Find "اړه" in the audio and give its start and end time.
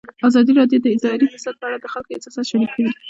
1.67-1.77